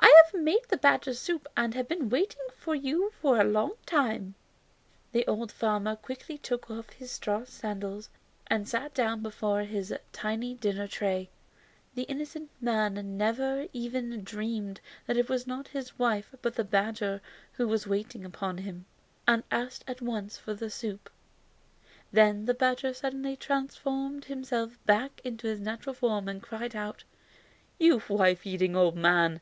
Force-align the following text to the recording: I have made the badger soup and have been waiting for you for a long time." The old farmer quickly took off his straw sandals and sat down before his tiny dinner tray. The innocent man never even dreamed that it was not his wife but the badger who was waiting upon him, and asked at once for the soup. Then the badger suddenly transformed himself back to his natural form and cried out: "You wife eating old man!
I 0.00 0.14
have 0.34 0.40
made 0.44 0.62
the 0.68 0.76
badger 0.76 1.14
soup 1.14 1.48
and 1.56 1.74
have 1.74 1.88
been 1.88 2.10
waiting 2.10 2.42
for 2.56 2.74
you 2.74 3.10
for 3.20 3.40
a 3.40 3.44
long 3.44 3.72
time." 3.86 4.34
The 5.12 5.26
old 5.26 5.50
farmer 5.50 5.96
quickly 5.96 6.38
took 6.38 6.70
off 6.70 6.90
his 6.90 7.10
straw 7.10 7.44
sandals 7.44 8.08
and 8.46 8.68
sat 8.68 8.94
down 8.94 9.20
before 9.22 9.62
his 9.62 9.92
tiny 10.12 10.54
dinner 10.54 10.86
tray. 10.86 11.30
The 11.94 12.04
innocent 12.04 12.50
man 12.60 13.16
never 13.16 13.66
even 13.72 14.22
dreamed 14.22 14.80
that 15.06 15.16
it 15.16 15.28
was 15.28 15.46
not 15.46 15.68
his 15.68 15.98
wife 15.98 16.34
but 16.40 16.54
the 16.54 16.64
badger 16.64 17.20
who 17.54 17.66
was 17.66 17.86
waiting 17.86 18.24
upon 18.24 18.58
him, 18.58 18.84
and 19.26 19.42
asked 19.50 19.82
at 19.88 20.00
once 20.02 20.36
for 20.38 20.54
the 20.54 20.70
soup. 20.70 21.10
Then 22.12 22.44
the 22.44 22.54
badger 22.54 22.94
suddenly 22.94 23.34
transformed 23.34 24.26
himself 24.26 24.78
back 24.86 25.20
to 25.24 25.46
his 25.48 25.60
natural 25.60 25.94
form 25.94 26.28
and 26.28 26.40
cried 26.42 26.76
out: 26.76 27.02
"You 27.78 28.00
wife 28.08 28.46
eating 28.46 28.76
old 28.76 28.96
man! 28.96 29.40